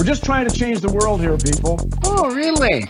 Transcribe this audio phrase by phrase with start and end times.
[0.00, 1.78] We're just trying to change the world here, people.
[2.04, 2.88] Oh, really?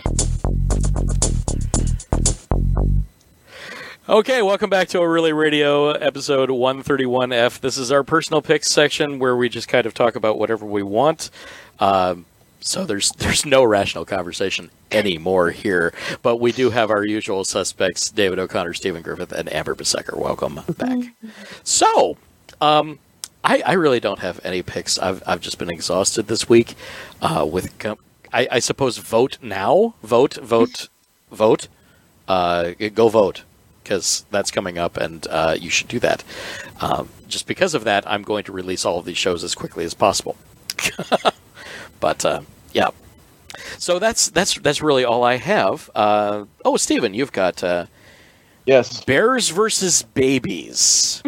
[4.07, 7.59] Okay, welcome back to a Really Radio episode 131F.
[7.59, 10.83] This is our personal picks section where we just kind of talk about whatever we
[10.83, 11.29] want.
[11.81, 12.27] Um,
[12.61, 18.09] so there's there's no rational conversation anymore here, but we do have our usual suspects:
[18.09, 20.17] David O'Connor, Stephen Griffith, and Amber Besecker.
[20.17, 21.13] Welcome back.
[21.65, 22.15] So,
[22.61, 22.99] um,
[23.43, 24.99] I, I really don't have any picks.
[24.99, 26.75] I've I've just been exhausted this week
[27.21, 27.77] uh, with.
[27.79, 27.97] Com-
[28.33, 29.95] I, I suppose vote now.
[30.03, 30.89] Vote, vote,
[31.31, 31.67] vote.
[32.27, 33.43] Uh, go vote
[33.83, 36.23] because that's coming up, and uh, you should do that.
[36.79, 39.83] Um, just because of that, I'm going to release all of these shows as quickly
[39.83, 40.37] as possible.
[41.99, 42.41] but uh,
[42.73, 42.89] yeah,
[43.77, 45.89] so that's that's that's really all I have.
[45.95, 47.87] Uh, oh, Steven, you've got uh,
[48.65, 49.03] Yes.
[49.03, 51.23] bears versus babies.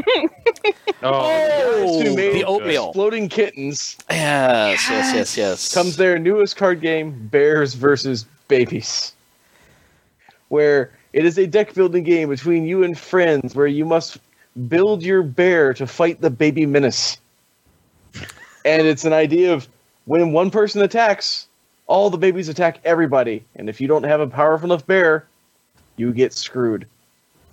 [1.01, 2.89] Guys who made the oatmeal.
[2.89, 5.73] Exploding Kittens Yes, yes, yes, yes.
[5.73, 9.13] comes their newest card game, Bears versus Babies,
[10.49, 14.17] where it is a deck building game between you and friends where you must
[14.67, 17.17] build your bear to fight the baby menace.
[18.65, 19.67] And it's an idea of
[20.05, 21.47] when one person attacks,
[21.87, 23.43] all the babies attack everybody.
[23.55, 25.25] And if you don't have a powerful enough bear,
[25.97, 26.87] you get screwed.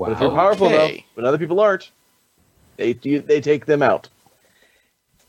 [0.04, 0.74] But if you're powerful Okay.
[0.74, 1.90] enough, but other people aren't,
[2.76, 4.08] they they take them out.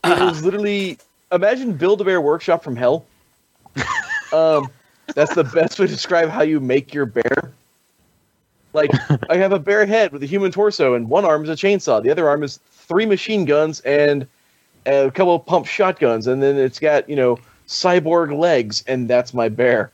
[0.04, 0.98] It was literally
[1.30, 3.06] imagine Build a Bear Workshop from hell.
[4.32, 4.70] um,
[5.14, 7.52] that's the best way to describe how you make your bear.
[8.72, 11.54] Like I have a bear head with a human torso, and one arm is a
[11.54, 14.26] chainsaw, the other arm is three machine guns and
[14.86, 19.34] a couple of pump shotguns, and then it's got you know cyborg legs, and that's
[19.34, 19.92] my bear.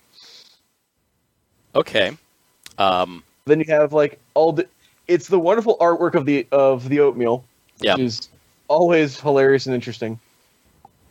[1.74, 2.16] okay.
[2.78, 4.68] Um, Then you have like all the.
[5.08, 7.44] It's the wonderful artwork of the of the oatmeal,
[7.80, 7.94] Yeah.
[7.94, 8.28] which is
[8.68, 10.20] always hilarious and interesting.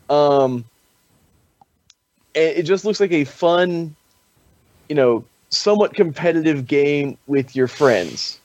[0.09, 0.63] Um,
[2.35, 3.95] and it just looks like a fun,
[4.87, 8.39] you know, somewhat competitive game with your friends,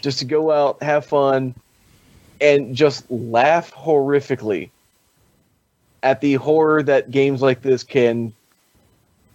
[0.00, 1.54] just to go out, have fun,
[2.40, 4.70] and just laugh horrifically
[6.02, 8.32] at the horror that games like this can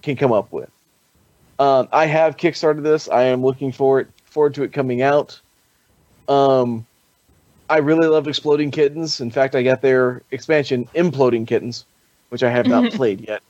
[0.02, 0.70] can come up with.
[1.60, 3.10] Um, I have kickstarted this.
[3.10, 5.40] I am looking forward forward to it coming out.
[6.28, 6.86] Um,
[7.70, 9.20] I really love Exploding Kittens.
[9.20, 11.86] In fact, I got their expansion, Imploding Kittens,
[12.30, 13.42] which I have not played yet.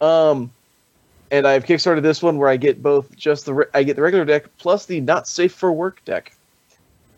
[0.00, 0.50] Um,
[1.30, 4.02] and I've kickstarted this one where I get both just the re- I get the
[4.02, 6.34] regular deck plus the not safe for work deck,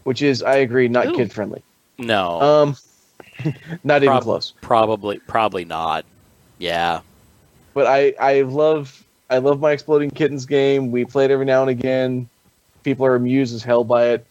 [0.05, 1.63] which is I agree not kid friendly.
[1.99, 2.77] no, Um,
[3.85, 4.55] not even close.
[4.61, 6.05] probably, probably not.
[6.59, 7.01] Yeah.
[7.75, 10.91] but I I love I love my Exploding Kittens game.
[10.91, 12.29] We play it every now and again.
[12.85, 14.27] People are amused as hell by it.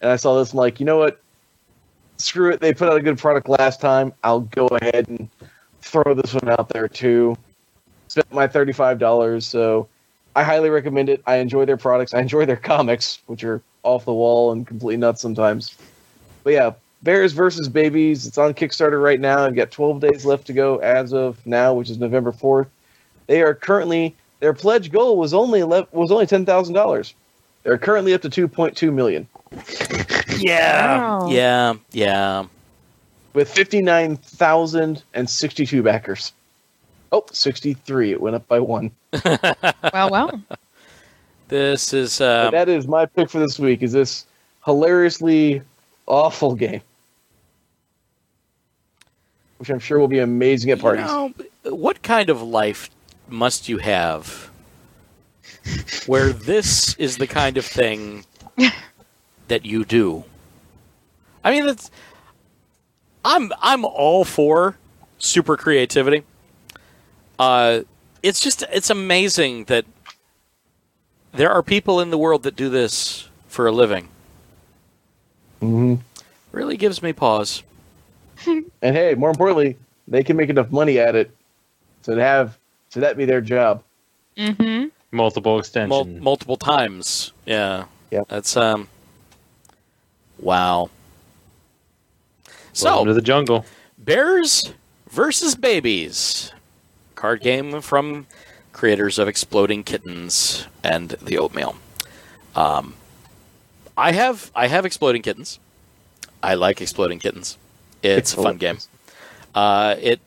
[0.00, 1.20] And I saw this, I'm like, you know what?
[2.16, 2.60] Screw it.
[2.60, 4.12] They put out a good product last time.
[4.24, 5.28] I'll go ahead and
[5.80, 7.36] throw this one out there too.
[8.08, 9.88] Spent my thirty-five dollars, so
[10.36, 11.22] I highly recommend it.
[11.26, 12.12] I enjoy their products.
[12.12, 15.76] I enjoy their comics, which are off the wall and completely nuts sometimes.
[16.44, 16.72] But yeah,
[17.02, 18.26] Bears versus Babies.
[18.26, 19.44] It's on Kickstarter right now.
[19.44, 22.66] I've got 12 days left to go as of now, which is November 4th.
[23.26, 27.14] They are currently their pledge goal was only ele- was only ten thousand dollars.
[27.62, 29.28] They're currently up to 2.2 million
[30.38, 30.98] Yeah.
[30.98, 31.28] Wow.
[31.28, 31.74] Yeah.
[31.92, 32.46] Yeah.
[33.34, 36.32] with 59,062 backers.
[37.12, 38.12] Oh, 63.
[38.12, 38.90] It went up by one.
[39.92, 40.40] Well, well.
[41.48, 43.82] This is But um, that is my pick for this week.
[43.82, 44.24] Is this
[44.64, 45.60] hilariously
[46.06, 46.80] awful game,
[49.58, 51.04] which I'm sure will be amazing at you parties.
[51.06, 51.34] know,
[51.64, 52.88] what kind of life
[53.32, 54.50] must you have
[56.06, 58.24] where this is the kind of thing
[59.48, 60.24] that you do?
[61.42, 61.90] I mean, that's
[63.24, 64.76] I'm I'm all for
[65.18, 66.24] super creativity.
[67.38, 67.82] Uh,
[68.22, 69.84] it's just it's amazing that
[71.32, 74.08] there are people in the world that do this for a living.
[75.60, 75.96] Mm-hmm.
[76.52, 77.62] Really gives me pause.
[78.46, 79.76] And hey, more importantly,
[80.08, 81.30] they can make enough money at it
[82.04, 82.58] to have
[82.90, 83.82] to that be their job.
[84.36, 84.88] Mm-hmm.
[85.12, 86.22] Multiple Mul- extension.
[86.22, 87.32] multiple times.
[87.46, 87.84] Yeah.
[88.10, 88.22] Yeah.
[88.28, 88.88] That's um.
[90.38, 90.90] Wow.
[92.72, 93.64] So Welcome to the jungle.
[93.98, 94.72] bears
[95.10, 96.52] versus babies,
[97.16, 98.26] card game from
[98.72, 101.74] creators of Exploding Kittens and the Oatmeal.
[102.54, 102.94] Um,
[103.96, 105.58] I have I have Exploding Kittens.
[106.42, 107.58] I like Exploding Kittens.
[108.02, 108.78] It's a fun game.
[109.54, 110.20] Uh, it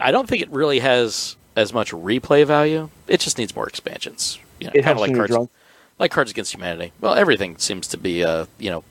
[0.00, 2.90] I don't think it really has as much replay value.
[3.08, 4.38] It just needs more expansions.
[4.60, 5.50] You know, It kinda helps like cards drunk.
[5.98, 6.92] like Cards Against Humanity.
[7.00, 8.82] Well, everything seems to be, uh, you know,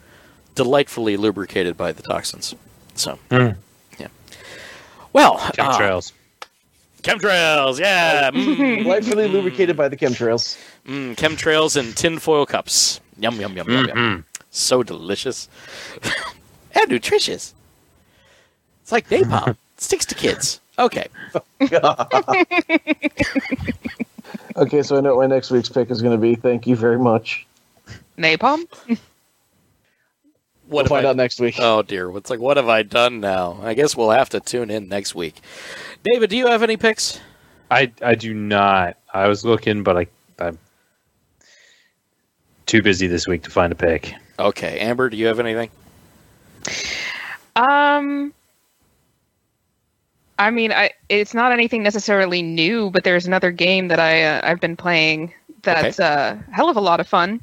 [0.56, 2.54] delightfully lubricated by the toxins.
[2.95, 3.50] So, Hmm.
[4.00, 4.07] yeah.
[5.13, 6.12] Well, uh, Chemtrails.
[7.01, 8.31] Chemtrails, yeah.
[8.31, 10.57] Mm, Lightfully lubricated by the chemtrails.
[10.88, 13.00] mm, chemtrails and tinfoil cups.
[13.19, 14.25] Yum, yum, yum, yum, yum.
[14.51, 15.50] So delicious.
[16.74, 17.54] and nutritious.
[18.83, 19.57] It's like napalm.
[19.83, 20.62] Sticks to kids.
[20.80, 21.07] Okay.
[24.56, 26.35] Okay, so I know what my next week's pick is going to be.
[26.35, 27.47] Thank you very much.
[28.19, 28.68] Napalm?
[28.88, 29.00] What
[30.68, 31.56] we'll find I- out next week.
[31.57, 32.15] Oh dear.
[32.18, 33.59] It's like, what have I done now?
[33.63, 35.41] I guess we'll have to tune in next week.
[36.03, 37.19] David, do you have any picks?
[37.71, 38.95] I I do not.
[39.12, 40.07] I was looking, but I
[40.38, 40.59] I'm
[42.68, 44.13] too busy this week to find a pick.
[44.38, 44.80] Okay.
[44.81, 45.71] Amber, do you have anything?
[47.56, 48.33] Um,
[50.39, 54.41] I mean, I it's not anything necessarily new, but there's another game that I uh,
[54.44, 57.41] I've been playing that's a hell of a lot of fun.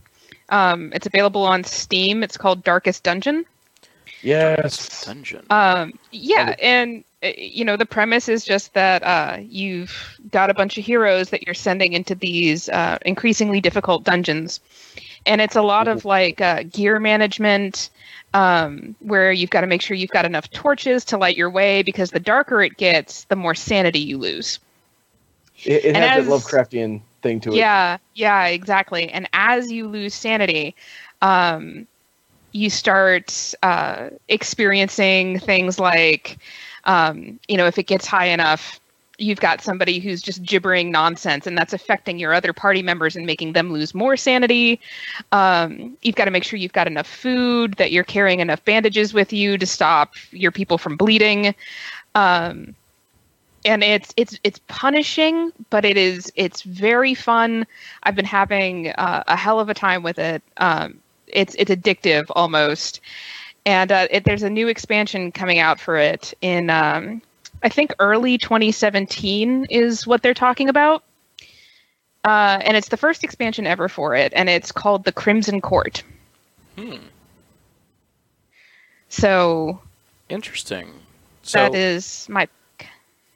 [0.50, 2.22] Um, it's available on Steam.
[2.22, 3.44] It's called Darkest Dungeon.
[4.22, 5.04] yes.
[5.04, 5.46] Dungeon.
[5.50, 10.54] Um, yeah, and uh, you know the premise is just that uh, you've got a
[10.54, 14.60] bunch of heroes that you're sending into these uh, increasingly difficult dungeons,
[15.26, 17.90] and it's a lot of like uh, gear management,
[18.34, 21.82] um, where you've got to make sure you've got enough torches to light your way
[21.82, 24.58] because the darker it gets, the more sanity you lose.
[25.64, 27.56] It, it has as- that Lovecraftian thing to it.
[27.56, 29.08] Yeah, yeah, exactly.
[29.10, 30.74] And as you lose sanity,
[31.20, 31.86] um,
[32.52, 36.38] you start uh, experiencing things like,
[36.84, 38.80] um, you know, if it gets high enough,
[39.20, 43.26] you've got somebody who's just gibbering nonsense, and that's affecting your other party members and
[43.26, 44.80] making them lose more sanity.
[45.32, 49.12] Um, you've got to make sure you've got enough food, that you're carrying enough bandages
[49.12, 51.54] with you to stop your people from bleeding.
[52.14, 52.74] Um,
[53.64, 57.66] and it's it's it's punishing, but it is it's very fun.
[58.04, 60.42] I've been having uh, a hell of a time with it.
[60.56, 63.00] Um, it's it's addictive almost,
[63.66, 67.20] and uh, it, there's a new expansion coming out for it in um,
[67.62, 71.04] I think early 2017 is what they're talking about.
[72.24, 76.02] Uh, and it's the first expansion ever for it, and it's called the Crimson Court.
[76.76, 76.96] Hmm.
[79.08, 79.80] So
[80.30, 80.92] Interesting.
[81.42, 82.46] So, that is my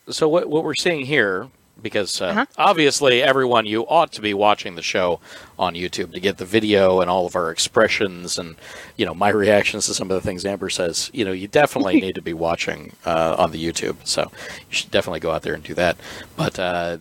[0.08, 1.48] so what what we're seeing here,
[1.84, 2.46] because uh, Uh-huh.
[2.58, 5.20] obviously everyone you ought to be watching the show
[5.56, 8.56] on YouTube to get the video and all of our expressions and
[8.96, 11.10] you know my reactions to some of the things Amber says.
[11.12, 13.96] You know, you definitely need to be watching uh, on the YouTube.
[14.04, 14.22] So
[14.68, 15.96] you should definitely go out there and do that.
[16.36, 16.98] But uh,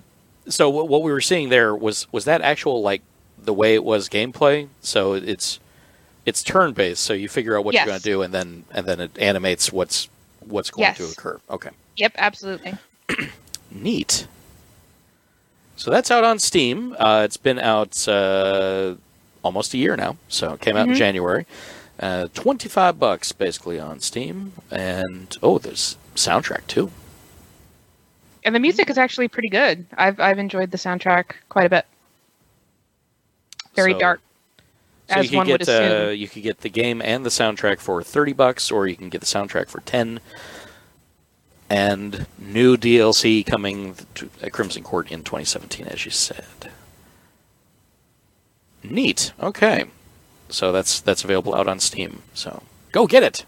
[0.47, 3.01] so what, what we were seeing there was was that actual like
[3.41, 4.67] the way it was gameplay.
[4.81, 5.59] So it's
[6.25, 7.01] it's turn based.
[7.03, 7.85] So you figure out what Yes.
[7.85, 10.07] you're going to do and then and then it animates what's
[10.41, 10.97] what's going Yes.
[10.97, 11.39] to occur.
[11.49, 11.69] Okay.
[11.97, 12.75] yep, absolutely.
[13.71, 14.27] Neat.
[15.75, 16.95] So that's out on Steam.
[16.99, 18.95] Uh, it's been out uh,
[19.43, 20.17] almost a year now.
[20.29, 20.97] So it came out in Mhm.
[20.97, 21.45] January.
[21.99, 26.91] Uh, Twenty-five bucks basically on Steam, and oh, there's soundtrack too.
[28.43, 29.85] And the music is actually pretty good.
[29.97, 31.85] I've I've enjoyed the soundtrack quite a bit.
[33.75, 34.21] Very So- dark,
[35.09, 36.19] So as you could one would get uh, assume.
[36.19, 39.21] you could get the game and the soundtrack for thirty bucks, or you can get
[39.21, 40.19] the soundtrack for ten.
[41.73, 46.69] And new DLC coming to Crimson Court in 2017, as you said.
[48.83, 49.33] Neat.
[49.39, 49.85] Okay,
[50.49, 52.21] so that's that's available out on Steam.
[52.35, 52.61] So
[52.91, 53.43] go get it.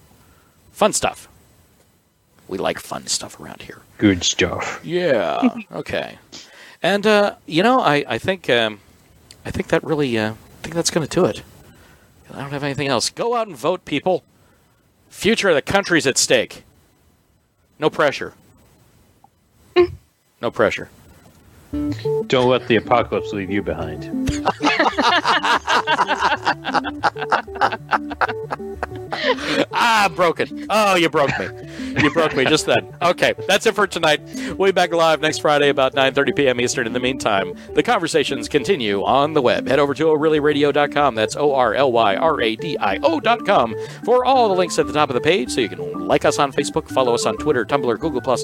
[0.71, 1.29] Fun stuff.
[2.47, 3.83] We like fun stuff around here.
[3.99, 4.81] Good stuff.
[4.83, 5.47] Yeah.
[5.71, 6.17] okay.
[6.81, 8.79] And uh, you know, I I think um,
[9.45, 11.43] I think that really uh, I think that's going to do it.
[12.33, 13.11] I don't have anything else.
[13.11, 14.23] Go out and vote, people.
[15.09, 16.64] Future of the country's at stake.
[17.79, 18.33] No pressure.
[20.41, 20.89] no pressure.
[22.27, 24.29] Don't let the apocalypse leave you behind.
[29.73, 30.65] ah, broken.
[30.69, 31.47] Oh, you broke me.
[32.01, 32.95] You broke me just then.
[33.01, 34.21] Okay, that's it for tonight.
[34.57, 36.59] We'll be back live next Friday about 9.30 p.m.
[36.61, 36.87] Eastern.
[36.87, 39.67] In the meantime, the conversations continue on the web.
[39.67, 41.15] Head over to orlyradio.com.
[41.15, 43.45] That's O-R-L-Y-R-A-D-I-O dot
[44.03, 46.39] for all the links at the top of the page so you can like us
[46.39, 48.37] on Facebook, follow us on Twitter, Tumblr, Google+,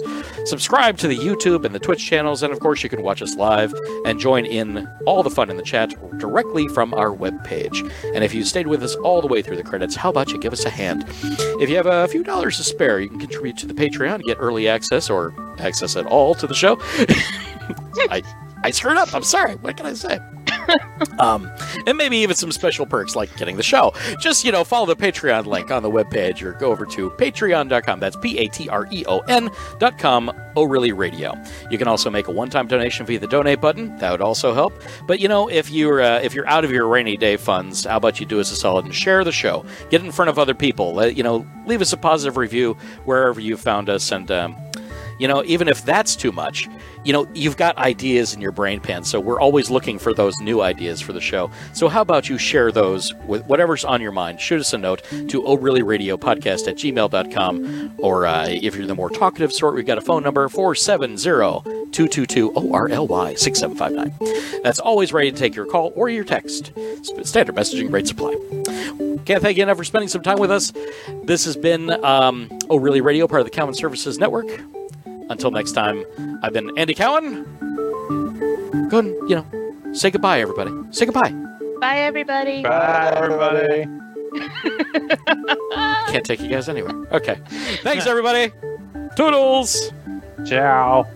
[0.45, 3.35] subscribe to the YouTube and the Twitch channels, and of course you can watch us
[3.35, 3.73] live
[4.05, 7.83] and join in all the fun in the chat directly from our web page.
[8.13, 10.37] And if you stayed with us all the way through the credits, how about you
[10.37, 11.05] give us a hand?
[11.59, 14.37] If you have a few dollars to spare, you can to the Patreon to get
[14.39, 16.77] early access or access at all to the show.
[18.09, 18.21] I
[18.63, 19.13] I screwed up.
[19.13, 19.55] I'm sorry.
[19.55, 20.19] What can I say?
[21.19, 21.51] Um,
[21.85, 23.93] and maybe even some special perks like getting the show.
[24.19, 27.99] Just, you know, follow the Patreon link on the webpage or go over to patreon.com.
[27.99, 31.33] That's P A T R E O N.com, O'Reilly Radio.
[31.69, 33.97] You can also make a one time donation via the donate button.
[33.97, 34.73] That would also help.
[35.07, 37.97] But, you know, if you're, uh, if you're out of your rainy day funds, how
[37.97, 39.65] about you do us a solid and share the show?
[39.89, 41.05] Get in front of other people.
[41.07, 42.73] You know, leave us a positive review
[43.05, 44.55] wherever you found us and, um,
[45.21, 46.67] you know, even if that's too much,
[47.03, 49.03] you know, you've got ideas in your brain pan.
[49.03, 51.51] So we're always looking for those new ideas for the show.
[51.73, 54.41] So how about you share those with whatever's on your mind?
[54.41, 57.93] Shoot us a note to oh really radio podcast at gmail.com.
[57.99, 61.21] Or uh, if you're the more talkative sort, we've got a phone number 470
[61.91, 64.63] 222 ORLY 6759.
[64.63, 66.71] That's always ready to take your call or your text.
[67.21, 68.33] Standard messaging rate supply.
[69.25, 70.73] Can't thank you enough for spending some time with us.
[71.25, 74.47] This has been um, Oh Really Radio, part of the Common Services Network.
[75.31, 76.05] Until next time,
[76.43, 77.45] I've been Andy Cowan.
[78.89, 80.71] Go and, you know, say goodbye, everybody.
[80.91, 81.31] Say goodbye.
[81.79, 82.61] Bye, everybody.
[82.63, 83.87] Bye, everybody.
[86.11, 86.93] Can't take you guys anywhere.
[87.13, 87.39] Okay.
[87.81, 88.51] Thanks, everybody.
[89.15, 89.91] Toodles.
[90.45, 91.07] Ciao.